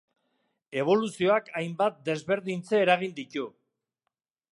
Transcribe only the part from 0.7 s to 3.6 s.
Eboluzioak hainbat desberdintze eragin ditu.